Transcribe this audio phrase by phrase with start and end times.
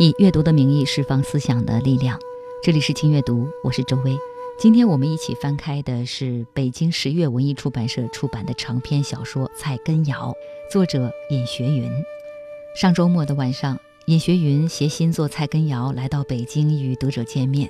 [0.00, 2.16] 以阅读的名义释放思想的力量，
[2.62, 4.16] 这里是轻阅读，我是周薇。
[4.56, 10.32] 今天我们一起翻开的是北京十月文艺出版社出版的长篇小说《菜根瑶》，
[10.72, 11.90] 作者尹学云。
[12.80, 17.68] 上周末的晚上，尹学云携新作《菜根瑶》来到北京与读者见面。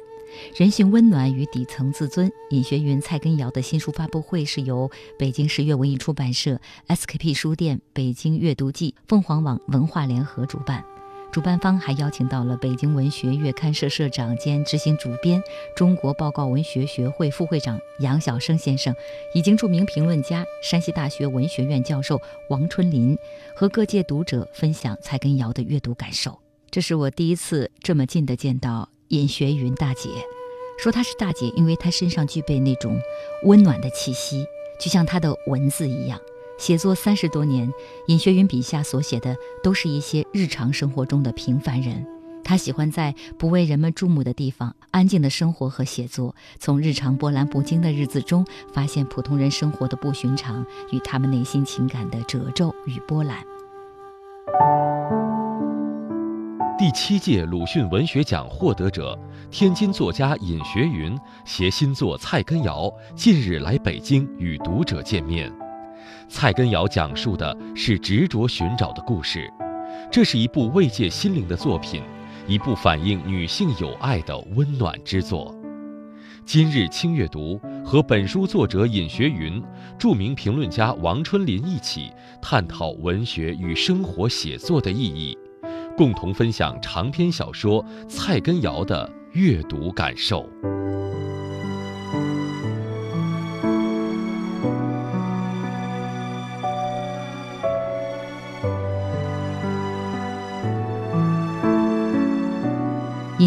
[0.55, 10.85] 人性温暖与底层自尊，尹学云《菜根瑶》的新书发布会是由北京十月文艺出版社、SKP 书店、北京阅读季、凤凰网文化联合主办。
[11.31, 15.43] 主办方还邀请到了北京文学月刊社社长兼执行主编、
[15.77, 18.95] 中国报告文学学会副会长杨晓生先生，
[19.35, 23.17] 以及著名评论家、山西大学文学院教授王春林，
[23.55, 26.39] 和各界读者分享蔡根瑶的阅读感受。
[26.71, 30.09] 这是我第一次这么近的见到尹学云大姐，
[30.79, 32.99] 说她是大姐，因为她身上具备那种
[33.45, 34.47] 温暖的气息，
[34.81, 36.19] 就像她的文字一样。
[36.59, 37.73] 写作三十多年，
[38.09, 42.05] 尹学云笔下所写的都是一些日常生活中的平凡人。
[42.45, 53.37] 他喜欢在不为人们注目的地方安静的生活和写作，从日常波澜不惊的日子中发现普通人生活的不寻常与他们内心情感的褶皱与波澜。
[56.79, 59.19] 第七届鲁迅文学奖获得者、
[59.51, 62.85] 天津作家尹学云携新作《菜根瑶》
[63.15, 65.53] 近日来北京与读者见面。
[66.29, 69.51] 蔡根瑶讲述的是执着寻找的故事，
[70.11, 72.03] 这是一部慰藉心灵的作品，
[72.47, 75.55] 一部反映女性友爱的温暖之作。
[76.45, 79.63] 今日轻阅读和本书作者尹学云、
[79.99, 82.11] 著名评论家王春林一起
[82.43, 85.37] 探讨文学与生活写作的意义，
[85.97, 90.47] 共同分享长篇小说《蔡根瑶》的阅读感受。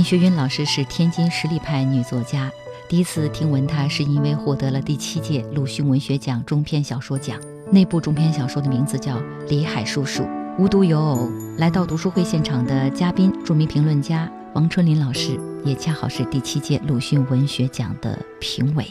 [0.02, 2.52] 尹学云老师是天津实力派女作家，
[2.90, 7.40] 第一次听闻她是因为获得了第七届鲁迅文学奖中篇小说奖。
[7.72, 9.18] 那部中篇小说的名字叫
[9.48, 10.24] 《李海叔叔》。
[10.58, 11.30] 无独有偶，
[11.60, 18.84] 来到读书会现场的嘉宾，著名评论家王春林老师，也恰好是第七届鲁迅文学奖的评委。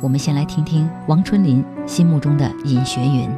[0.00, 3.28] 我们先来听听王春林心目中的尹学云。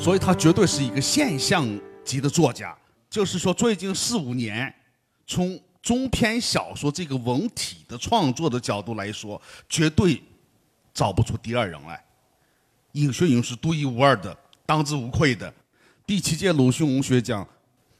[0.00, 1.68] 所以，他绝对是一个现象
[2.02, 2.74] 级的作家。
[3.10, 4.74] 就是说，最近四五年，
[5.26, 9.40] 从中篇小说这个文体的创作的角度来说，
[9.70, 10.22] 绝对
[10.92, 12.04] 找不出第二人来。
[12.92, 15.50] 尹学云是独一无二的，当之无愧的。
[16.06, 17.48] 第七届鲁迅文学奖，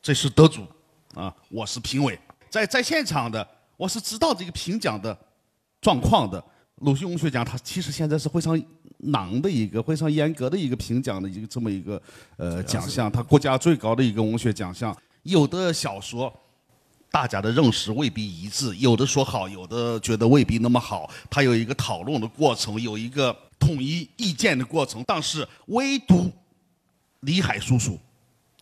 [0.02, 0.66] 这是得主
[1.14, 1.34] 啊！
[1.48, 3.48] 我是评委，在在现场的，
[3.78, 5.18] 我是知道这个评奖的
[5.80, 6.44] 状况的。
[6.80, 8.62] 鲁迅文学奖，它其实现在是非常
[8.98, 11.98] 难的一个、非常严格的一个评奖的一个这么一个
[12.36, 14.94] 呃奖项，它国家最高的一个文学奖项。
[15.22, 16.30] 有的小说。
[17.10, 21.08] 大家的认识未必一致，有的说好，有的觉得未必那么好。
[21.30, 25.02] 它有一个讨论的过程，有一个统一意见的过程。
[25.06, 26.30] 但是唯独
[27.20, 27.98] 李海叔叔，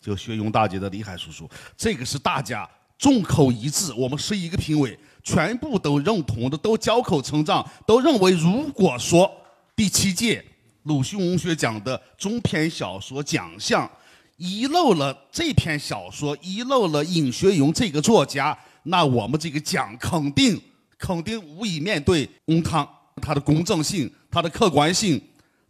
[0.01, 3.93] 就学勇大姐的李海叔叔，这个是大家众口一致。
[3.93, 9.31] 我们十一个评委全部都认同的，都交口称赞，都认为，如果说
[9.75, 10.45] 第七届
[10.85, 13.91] 鲁迅文学奖的中篇小说奖项。
[14.37, 20.61] 遗漏了这篇小说，遗漏了尹学勇这个作家，那我们这个奖肯定
[20.99, 22.87] 肯定无以面对翁汤，
[23.23, 25.21] 他的公正性、他的客观性、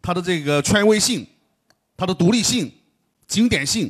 [0.02, 1.24] 他的这个权威性、
[1.96, 2.70] 他的独立性、
[3.28, 3.88] 经典性，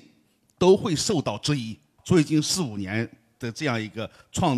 [0.59, 1.79] 都会受到质疑。
[2.05, 3.09] 最近四五年
[3.39, 4.57] 的这样一个创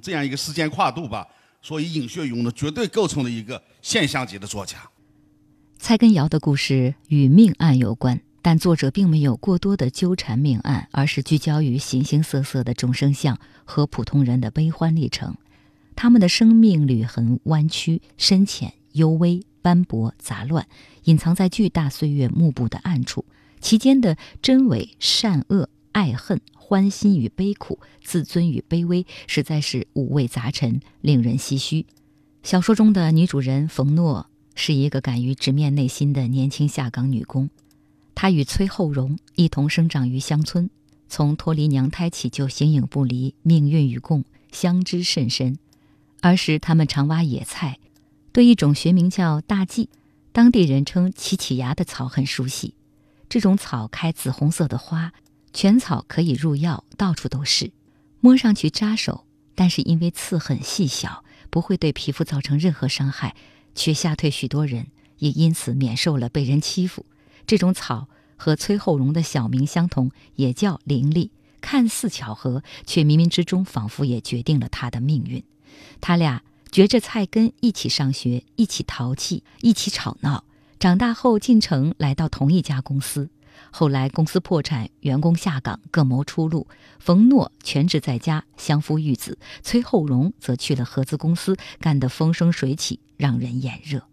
[0.00, 1.26] 这样一个时间跨度吧，
[1.60, 4.78] 所以尹学勇呢，绝对构成了一个现象级的作家。
[5.78, 8.20] 蔡根瑶的故事与命案有关。
[8.50, 15.36] 但作者并没有过多的纠缠命案，而是聚焦于形形色色的众生相和普通人的悲欢历程。
[15.94, 20.66] 他们的生命履痕弯曲、深浅、幽微、斑驳、杂乱，
[21.04, 23.26] 隐藏在巨大岁月幕布的暗处。
[23.60, 31.84] 其间的真伪、善恶、爱恨、欢欣与悲苦、自尊与卑微，实在是五味杂陈，令人唏嘘。
[32.42, 37.50] 小说中的女主人冯诺是一个敢于直面内心的年轻下岗女工。
[38.20, 40.68] 他与崔厚荣一同生长于乡村，
[41.08, 45.56] 从脱离娘胎起就形影不离，命运与共，相知甚深。
[46.20, 47.78] 儿时他们常挖野菜，
[48.32, 49.88] 对一种学名叫大蓟，
[50.32, 52.74] 当地人称起起芽的草很熟悉。
[53.28, 55.12] 这种草开紫红色的花，
[55.52, 57.70] 全草可以入药，到处都是。
[58.18, 63.36] 摸上去扎手，但是因为刺很细小，不会对皮肤造成任何伤害，
[63.76, 64.88] 却吓退许多人，
[65.18, 67.06] 也因此免受了被人欺负。
[67.48, 71.30] 这种草和崔厚荣的小名相同，也叫灵力。
[71.62, 75.42] 看似巧合，却冥冥之中仿佛也决定了他的命运。
[75.98, 80.44] 他俩掘着菜根一起上学，一起淘气，一起吵闹。
[80.78, 83.30] 长大后进城，来到同一家公司。
[83.70, 86.68] 后来公司破产，员工下岗，各谋出路。
[86.98, 94.07] 冯诺全职在家，相夫育子；崔厚荣则去了合资公司，干得风生水起，让人眼热。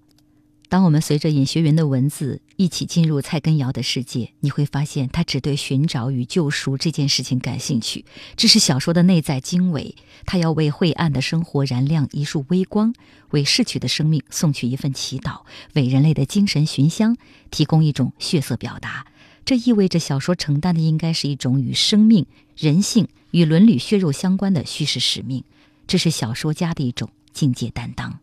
[0.67, 8.03] 当我们随着尹学云的文字一起进入蔡根瑶的世界，你会发现他只对寻找与救赎这件事情感兴趣，
[8.35, 9.95] 这是小说的内在经纬。
[10.25, 12.93] 他要为晦暗的生活燃亮一束微光，
[13.29, 15.41] 为逝去的生命送去一份祈祷，
[15.73, 17.15] 为人类的精神寻香
[17.51, 19.05] 提供一种血色表达。
[19.45, 22.25] 这意味着小说承担的应该是一种与生命、
[22.57, 25.43] 人性与伦理血肉相关的叙事使命，
[25.85, 28.19] 这是小说家的一种境界担当。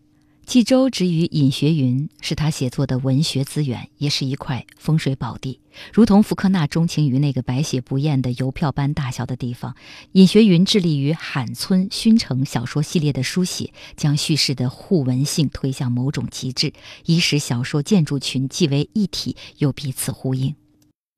[0.52, 5.58] 冀州之于尹学云，是他写作的文学资源，也是一块风水宝地。
[5.94, 9.74] 如同福克纳钟情于那个白写不厌的邮票般大小的地方，
[10.12, 16.74] 尹学云致力于罕村熏城小说系列的书写，将叙事的互文性推向某种极致，
[17.06, 20.54] 以使小说建筑群既为一体又彼此呼应。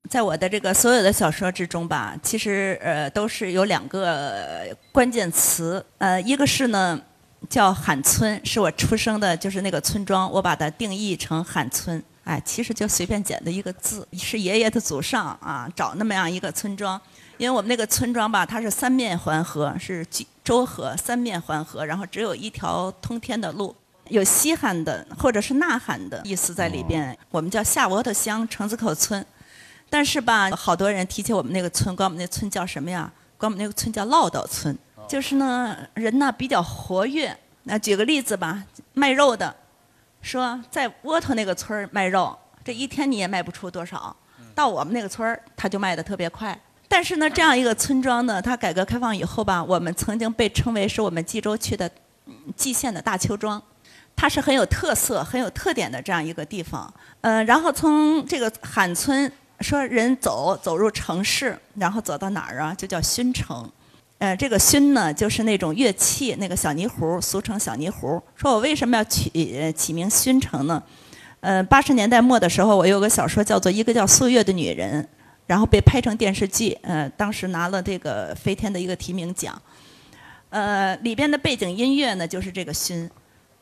[0.09, 7.01] 在我的这个所有的小说之中吧，其实呃都是有两个关键词，呃，一个是呢。
[7.49, 12.03] 叫喊村，是我出生的，就是那个村庄，我把它定义成喊村。
[12.23, 16.99] 哎，其实就随便捡的一个字，是爷爷的祖上啊，找那么样一个村庄。
[17.37, 20.05] 因为我们那个村庄吧，它是三面环河，是
[20.43, 23.75] 周河三面环河，然后只有一条通天的路，
[24.09, 27.15] 有稀罕的或者是呐喊的意思在里边。
[27.29, 29.23] 我们叫下窝头乡城子口村，
[29.89, 33.11] 但是吧，好多人提起我们那个村，管我们那村叫什么呀？
[33.37, 34.75] 管我们那个村叫唠叨村。
[35.07, 37.35] 就是呢，人呢比较活跃。
[37.63, 38.63] 那举个例子吧，
[38.93, 39.55] 卖肉的，
[40.21, 44.15] 说在窝头那个村儿卖肉，这一天你也卖不出多少。
[44.53, 46.57] 到我们那个村儿，他就卖的特别快。
[46.87, 51.89] 但是呢，这样一个村庄呢，它改革开放以后吧，我们曾经被称为是我们冀州区的
[52.55, 53.61] 蓟县的大邱庄，
[54.15, 56.93] 它是很有特色、很有特点的这样一个地方。
[57.21, 59.29] 嗯，然后从这个喊村
[59.59, 62.73] 说人走走入城市，然后走到哪儿啊？
[62.75, 63.69] 就叫熏城。
[64.25, 68.19] 呃，这个埙呢，就是那种乐器，那个小泥壶，俗称小泥壶。
[68.35, 70.81] 说我为什么要起起名埙城呢？
[71.41, 75.03] 呃，八十年代末的时候，我有个小说叫做《一个叫素月的女人》，
[75.45, 79.61] 然后被拍成电视剧，呃，当时拿了这个飞天的一个提名奖。
[80.49, 83.07] 呃，里边的背景音乐呢，就是这个埙。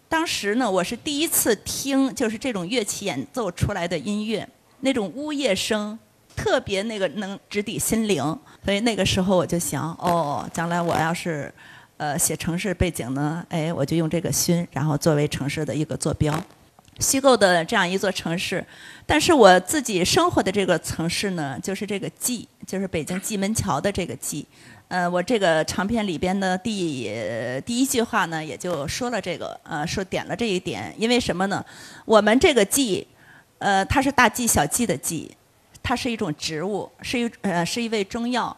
[0.07, 4.47] 当时呢，我是第一次听，就是这种乐器演奏出来的音乐，
[4.79, 5.99] 那种呜咽声。
[6.35, 8.23] 特别那个能直抵心灵，
[8.63, 11.53] 所以那个时候我就想，哦，将来我要是，
[11.97, 16.33] 呃，写城市背景呢，哎，我就用这个熏，然后作为城市的一个坐标，
[16.99, 18.65] 虚构的这样一座城市。
[19.05, 24.45] 但是我自己生活的这个城市呢，就是这个蓟，就是北京蓟门桥的这个蓟。
[24.89, 27.11] 呃，我这个长篇里边的第
[27.65, 31.65] 第一句话呢，也就说了这个，呃，说点了这一点，因为什么呢？
[32.05, 33.05] 我们这个蓟，
[33.57, 35.29] 呃，它是大蓟小蓟的蓟。
[35.83, 38.55] 它是一种植物，是一呃是一味中药。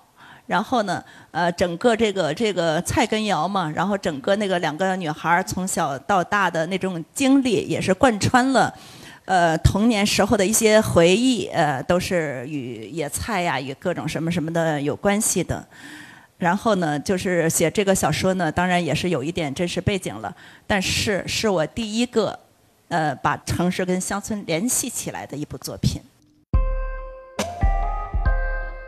[0.47, 8.71] 然后呢，呃，整个这个这个菜根瑶嘛，然后整个那个两个女孩从小到大的那种经历，也是贯穿了，
[9.25, 15.67] 呃，童年时候的一些回忆，呃，都是与野菜呀，与各种什么什么的有关系的。
[16.37, 20.31] 然后呢，就是写这个小说呢，当然也是有一点真实背景了，
[20.67, 22.39] 但是是我第一个，
[22.89, 25.99] 呃，把城市跟乡村联系起来的一部作品。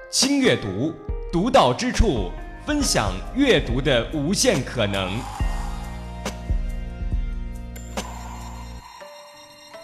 [0.09, 0.93] 轻阅读，
[1.33, 2.31] 独到之处，
[2.65, 5.19] 分享阅读的无限可能。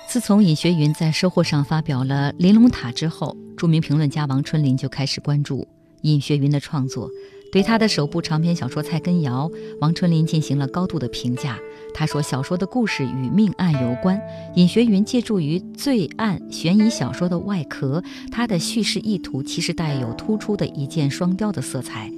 [0.08, 5.68] 自从尹学云在收获上发表了《玲珑塔》之后，著名评论家王春林就开始关注
[6.04, 7.10] 尹学云的创作。
[7.52, 9.50] 对他的首部长篇小说《菜根瑶》，
[9.82, 11.60] 王春林进行了高度的评价。
[11.94, 14.20] 他说，小说的故事与命案有关。
[14.56, 22.12] 尹学云借助于罪案悬疑小说的外壳，他的叙事意图其实带有突出的一箭双雕的色彩。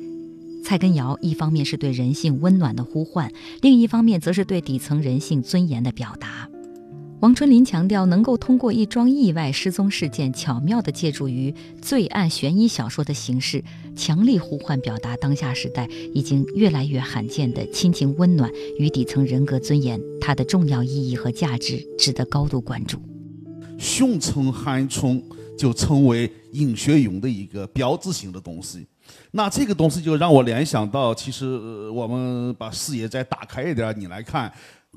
[0.63, 6.49] 蔡根尧一方面是对人性温暖的呼唤，另一方面则是对底层人性尊严的表达。
[7.21, 13.63] 王春林强调，能够通过一桩意外失踪事件，巧妙地借助于罪案悬疑小说的形式，
[13.95, 22.99] 强力呼唤表达当下时代已经越来越罕见的亲情温暖与底层人格尊严，它的重要意义和价值值得高度关注。
[23.79, 25.23] 熊称汉冲
[25.57, 28.85] 就成为尹学勇的一个标志性的东西，
[29.31, 34.51] 那这个东西就让我联想到，其实我们把视野再打开一点，你来看，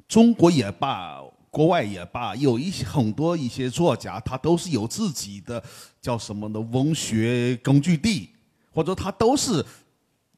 [0.07, 1.21] 中国也罢。
[1.51, 5.63] 国外也罢，有一些很多一些作家，他都是有自己的
[6.01, 8.31] 叫什么的文学根据地，
[8.73, 9.65] 或者他都是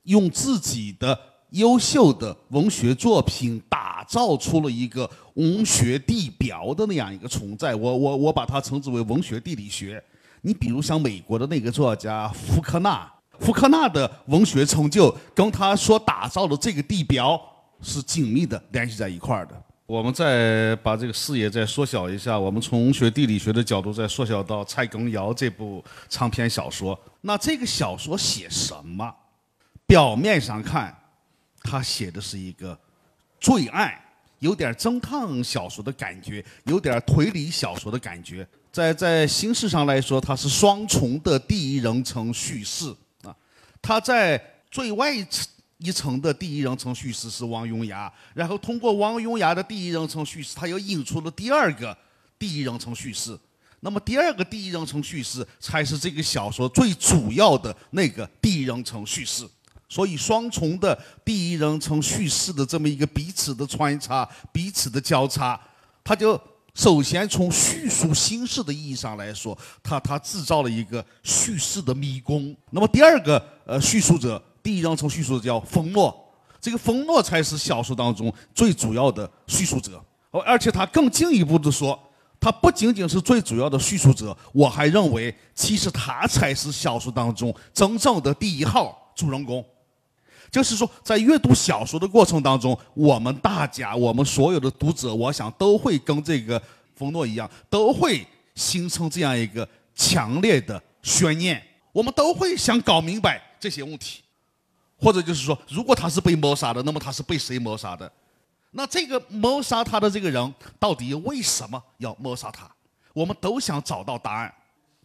[0.05, 1.19] 用自己的
[1.51, 7.75] 优秀的文学作品打造出了一个文学地标的那样一个存在。
[7.75, 10.03] 我我我把它称之为文学地理学。
[10.43, 17.39] 你比如像美国的那个作家福克纳，福克纳的文学成就跟他所打造的这个地标
[17.83, 19.63] 是紧密的联系在一块儿的。
[19.91, 26.97] 我们再把这个视野再缩小一下，我们从学地理学的角度再缩小到蔡根尧这部长篇小说。
[27.23, 29.13] 那这个小说写什么？
[29.89, 30.97] 表面上看，
[31.65, 32.79] 他写的是一个
[33.41, 33.93] 罪案，
[34.39, 38.47] 有点侦探小说的感觉，有点推理小说的感觉。
[38.71, 42.95] 在在形式上来说，它是双重的第一人称叙事
[43.25, 43.35] 啊。
[43.83, 45.49] 他在最外层。
[45.83, 51.97] 一层的第一人称叙事是王永雅，然后通过王永雅的第一人称叙事，他又引出了第二个
[52.39, 53.39] 第一人称叙事。
[53.81, 59.49] 那么第二个第一人称叙事才是这个小说最主要的那个第一人称叙事。
[59.89, 65.59] 所以双重的第一人称叙事的这么一个彼此的穿插、彼此的交叉，
[66.05, 66.39] 他就
[66.75, 72.55] 首先从叙述形式的意义上来说，他他制造了一个叙事的迷宫。
[72.71, 74.41] 那么第二个呃叙述者。
[74.63, 76.15] 第一章从叙述的叫冯诺，
[76.61, 80.03] 这个冯诺才是小说当中最主要的叙述者。
[80.31, 81.99] 哦，而且他更进一步的说，
[82.39, 89.65] 他不仅仅是最主要的叙述者，我还认为，其实他才是小说当中真正的第一号主人公。
[90.51, 96.61] 就是说，在阅读小说的过程当中，我们大家，我们所有的读者，我想都会跟这个
[96.95, 101.63] 冯诺一样，都会形成这样一个强烈的悬念，
[101.93, 104.23] 我们都会想搞明白这些问题。
[105.01, 108.11] 或者就是说，如果他是被谋杀的，那么他是被谁谋杀的？
[108.73, 112.71] 那这个谋杀他的这个人到底为什么要谋杀他？
[113.13, 114.55] 我们都想找到答案。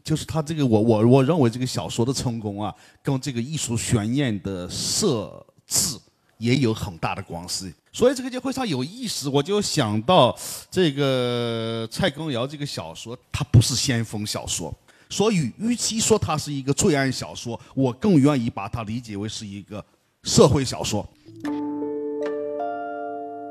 [0.04, 2.72] 就是他这个，我我我认为这个小说的成功啊，
[3.02, 5.98] 跟这个艺术悬念的设置
[6.38, 7.74] 也有很大的关系。
[7.92, 9.28] 所以这个就非常有意思。
[9.30, 10.38] 我就想到
[10.70, 14.72] 这个蔡根尧这个小说，它不是先锋小说。
[15.16, 19.82] 所以，与其说它是一个罪案小说，我更愿意把它理解为是一个
[20.24, 21.08] 社会小说。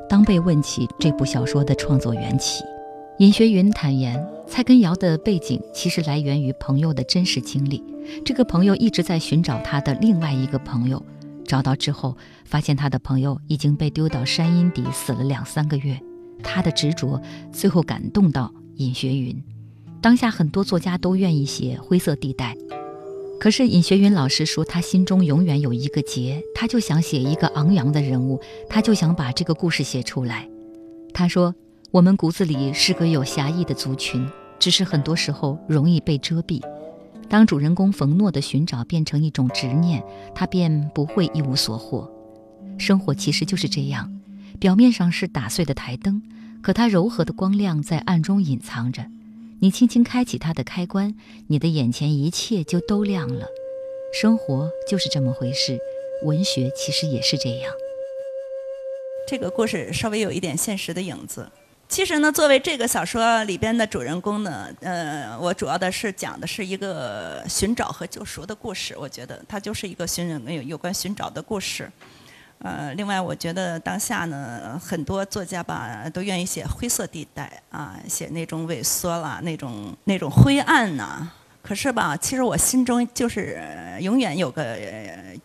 [0.07, 2.63] 当被问起这部小说的创作缘起，
[3.19, 7.83] 尹学云坦言，蔡根尧的背景其实来源于朋友的真实经历。
[8.27, 11.03] 这个朋友一直在寻找他的另外一个朋友，
[11.47, 15.99] 找到之后，发现他的朋友已经被丢到山阴底死了两三个月。
[16.43, 17.19] 他的执着
[17.51, 19.43] 最后感动到尹学云。
[20.05, 22.55] 当下很多作家都愿意写灰色地带，
[23.41, 30.47] 可是尹学云老师说，他心中永远有一个结，他就想写一个昂扬的人物，他就想把这个故事写出来。
[31.15, 31.55] 他说
[31.91, 36.61] ：“我们骨子里是个有侠义的族群，只是很多时候容易被遮蔽。
[37.31, 42.07] 当主人公冯诺的寻找变成一种执念，他便不会一无所获。
[42.77, 44.13] 生活其实就是这样，
[44.61, 46.21] 表面上是打碎的台灯，
[46.61, 49.07] 可它柔和的光亮在暗中隐藏着。”
[49.65, 51.15] 你轻轻开启它的开关，
[51.49, 53.47] 你的眼前一切就都亮了。
[54.13, 55.79] 生活就是这么回事，
[56.23, 57.73] 文学其实也是这样。
[59.27, 61.51] 这个故事稍微有一点现实的影子。
[61.89, 68.95] 其实呢，作为这个小说里边的主人公呢，呃，我主要的是讲的是一个寻找和救赎的故事。
[68.99, 71.91] 我觉得它就是一个寻有有关寻找的故事。
[72.61, 81.31] 呃，另外，我觉得当下呢，很多作家吧都愿意写灰色地带啊，写那种萎缩啦，那种那种灰暗呐。
[81.63, 83.59] 可是吧，其实我心中就是
[84.01, 84.77] 永远有个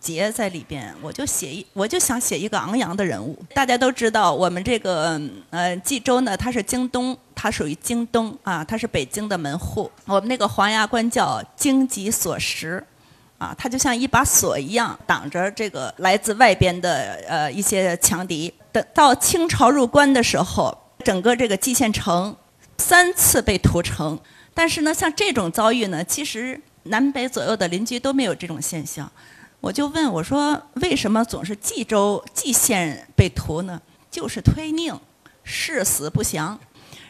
[0.02, 3.38] 结在里边，我就写一，我就想写一个昂扬的人物。
[3.54, 9.90] 大家都知道，我们这个呃冀州呢，它是京东，它属于京东啊，它是北京的门户。
[10.06, 12.86] 我们那个黄崖关叫荆棘锁石。
[13.40, 18.54] 啊，它就像一把锁一样，挡着这个来自外边的呃一些强敌。
[18.72, 22.36] 等到清朝入关的时候，整个这个蓟县城
[22.78, 24.20] 三次被屠城。
[24.54, 29.10] 但是呢，像这种遭遇呢，其实南北左右的邻居都没有这种现象。
[29.62, 33.82] 我就问我说，为什么总是冀州蓟县被屠呢？
[34.12, 35.00] 就是推宁，
[35.44, 36.60] 誓死不降。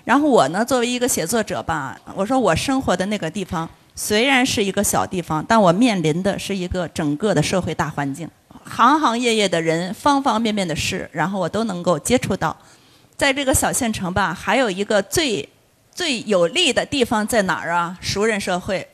[0.03, 3.67] 然后我呢，作为一个写作者吧，我说我生活的那个地方
[4.01, 8.29] 虽然是一个小地方，但我面临的是一个整个的社会大环境，
[8.63, 12.55] 行行业业的人，方方面面的事，然后我都能够接触到。
[13.17, 15.47] 在这个小县城吧，还有一个最
[15.93, 17.97] 最有利的地方在哪儿啊？
[17.99, 18.87] 熟人社会，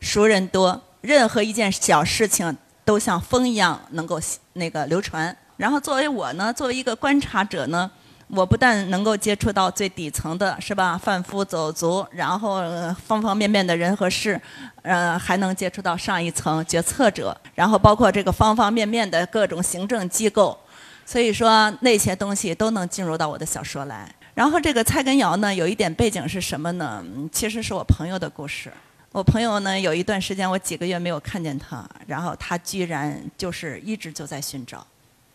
[0.00, 2.54] 熟人多，任何一件小事情
[2.84, 4.20] 都像风一样能够
[4.52, 5.34] 那个流传。
[5.56, 7.90] 然后作为我呢，作为一个观察者呢。
[8.34, 10.96] 我不但能够接触到最底层的，是吧？
[10.96, 12.62] 贩夫走卒，然后
[13.06, 14.40] 方方面面的人和事，
[14.80, 20.58] 呃，还能接触到上一层决策者，然后包括这个方方面面的各种行政机构，
[21.04, 24.10] 所以说那些东西都能进入到我的小说来。
[24.32, 27.04] 然后这个蔡根尧呢，有一点背景是什么呢？
[27.30, 28.72] 其实是我朋友的故事。
[29.10, 34.86] 我朋友呢，有一段时间我几个月没有看见他，然后他居然就是一直就在寻找。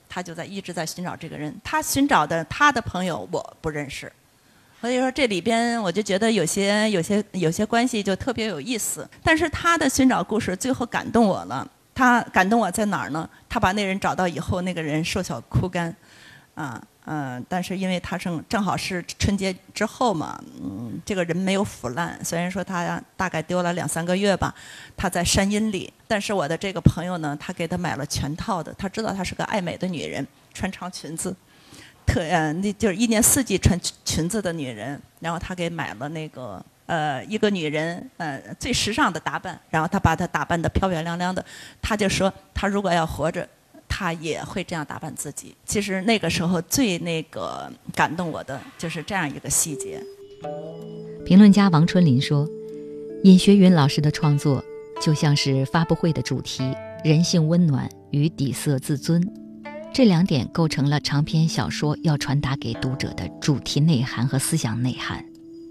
[0.09, 4.11] 他就在一直在寻找这个人，他寻找的他的朋友我不认识，
[4.81, 9.07] 所以说这里边我就觉得有些有些有些关系就特别有意思。
[9.23, 13.29] 但是他的寻找故事最后感动我了，他感动我在哪儿呢？
[13.49, 15.95] 他把那人找到以后，那个人瘦小枯干，
[16.55, 16.81] 啊。
[17.09, 20.37] 嗯，但是因为他正正好是春节之后嘛，
[21.07, 22.19] 这个人没有腐烂。
[22.21, 24.53] 虽然说他大概丢了两三个月吧，
[24.97, 25.91] 他在山阴里。
[26.05, 28.73] 但是我的这个朋友呢，他给他买了全套的。
[28.73, 31.33] 他知道她是个爱美的女人，穿长裙子，
[32.05, 35.01] 特呃，那就是一年四季穿裙子的女人。
[35.21, 41.43] 然后他给买了那个呃一个女人呃最时尚的打扮，然后他把她打扮得漂漂亮亮的。
[41.81, 43.47] 他就说，他如果要活着。
[43.89, 45.55] 他也会这样打扮自己。
[45.65, 50.03] 其实那个时候最那个感动我的就是这样一个细节。
[51.25, 52.47] 评论家王春林说
[53.23, 54.63] ：“尹学云老师的创作
[55.01, 56.63] 就像是发布会的主题
[57.03, 59.21] ‘人性温暖与底色自尊’，
[59.93, 65.23] 这两点构成了长篇小说要传达给读者的主题内涵和思想内涵。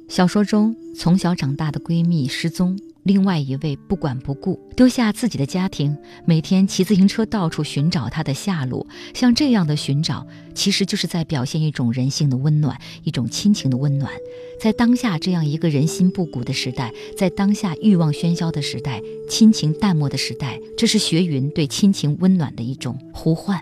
[0.09, 8.85] 小说中从小长大的闺蜜失踪。”另外一位不管不顾，丢下自己的家庭，每天骑自行车到处寻找他的下落。
[9.15, 14.11] 像这样的寻找，其实就是在表现一种人性的温暖，一种亲情的温暖。
[14.61, 23.61] 在当下这样一个人心不古的时代，在当下欲望喧嚣的时代，亲情淡漠的时代，这是学云对亲情温暖的一种呼唤。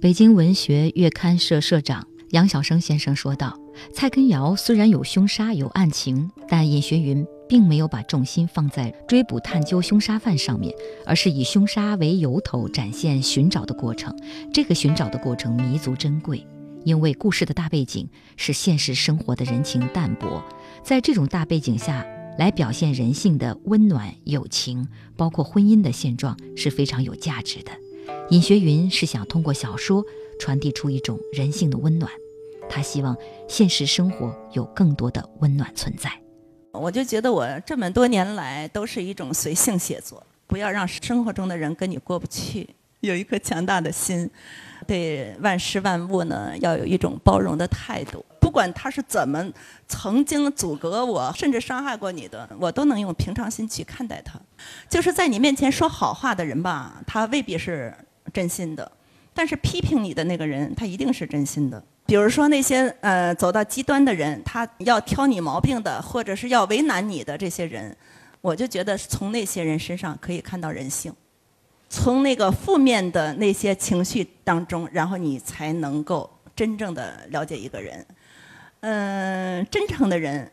[0.00, 3.56] 北京文学月刊社社长杨晓生先生说道
[3.94, 10.74] ：“蔡根尧虽然有凶杀，有案情，但尹学云。”并没有把重心放在追捕探究凶杀犯上面，
[11.06, 14.14] 而是以凶杀为由头展现寻找的过程。
[14.52, 16.46] 这个寻找的过程弥足珍贵，
[16.84, 20.42] 因为故事的大背景是现实生活的人情淡薄，
[20.82, 22.06] 在这种大背景下
[22.38, 27.72] 来表现人性的温暖、友情，包括婚姻的现状是非常有价值的。
[28.30, 30.04] 尹学云是想通过小说
[30.38, 32.10] 传递出一种人性的温暖，
[32.68, 33.16] 他希望
[33.48, 36.10] 现实生活有更多的温暖存在。
[36.78, 42.68] 我就觉得我这么多年来都是一种随性写作，不要让生活中的人跟你过不去，
[43.00, 44.30] 有一颗强大的心，
[44.86, 48.24] 对万事万物呢要有一种包容的态度。
[48.40, 49.46] 不管他是怎么
[49.86, 54.40] 曾经阻隔我，甚至伤害过你的，我都能用平常心去看待他。
[54.88, 57.94] 就是在你面前说好话的人吧，他未必是
[58.32, 58.90] 真心的；
[59.34, 61.82] 但是批评你的那个人，他一定是真心的。
[62.08, 67.94] 比如说那些呃走到极端的人，他要挑你毛病的，或者是要为难你的这些人，
[68.40, 71.12] 我就觉得从那些人身上可以看到人性，
[71.90, 78.06] 从那个负面的那些情绪当中，然后你才能够真正的了解一个人。
[78.80, 80.50] 嗯，真诚的人，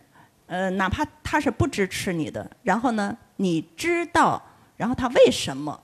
[0.47, 4.43] 呃，哪怕他是不支持你的，然后呢，你知道，
[4.75, 5.81] 然后他为什么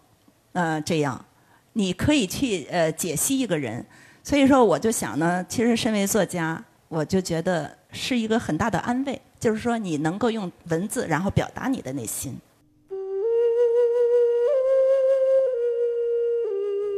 [0.52, 1.26] 呃这样，
[1.72, 3.86] 你可以去呃解析一个人。
[4.24, 12.38] 所以说，我就想呢，其实身为作家，我就觉得是一个很大的安慰，就是说你能够用文字，然后表达你的内心。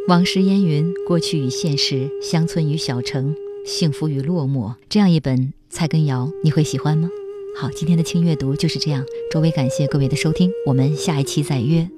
[0.09, 3.33] 往事烟云，过去与现实，乡村与小城，
[3.65, 7.09] 幸福与落寞，这样一本蔡根尧，你会喜欢吗？
[7.57, 9.05] 好，今天的轻阅读就是这样。
[9.31, 11.89] 周围感谢各位的收听，我们下一期再约。